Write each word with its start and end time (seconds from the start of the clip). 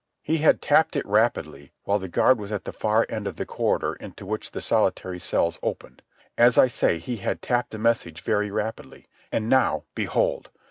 He 0.23 0.37
had 0.39 0.63
tapped 0.63 0.95
it 0.95 1.05
rapidly, 1.05 1.73
while 1.83 1.99
the 1.99 2.07
guard 2.09 2.39
was 2.39 2.51
at 2.51 2.65
the 2.65 2.73
far 2.73 3.05
end 3.07 3.27
of 3.27 3.35
the 3.35 3.45
corridor 3.45 3.93
into 3.93 4.25
which 4.25 4.49
the 4.49 4.59
solitary 4.59 5.19
cells 5.19 5.59
opened. 5.61 6.01
As 6.39 6.57
I 6.57 6.69
say, 6.69 6.97
he 6.97 7.17
had 7.17 7.43
tapped 7.43 7.69
the 7.69 7.77
message 7.77 8.21
very 8.21 8.49
rapidly. 8.49 9.05
And 9.31 9.47
now 9.47 9.83
behold! 9.93 10.49